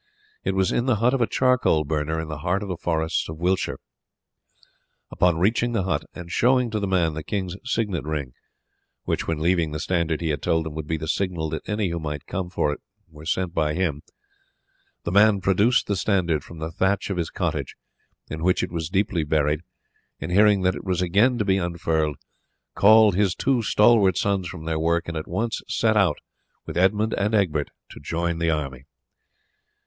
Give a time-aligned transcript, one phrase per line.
[0.43, 3.29] It was in the hut of a charcoal burner in the heart of the forests
[3.29, 3.77] of Wiltshire.
[5.11, 8.33] Upon reaching the hut, and showing to the man the king's signet ring,
[9.03, 11.89] which when leaving the standard he had told him would be the signal that any
[11.89, 12.79] who might come for it
[13.11, 14.01] were sent by him,
[15.03, 17.75] the man produced the standard from the thatch of his cottage,
[18.27, 19.61] in which it was deeply buried,
[20.19, 22.17] and hearing that it was again to be unfurled
[22.73, 26.17] called his two stalwart sons from their work and at once set out
[26.65, 28.85] with Edmund and Egbert to join the army.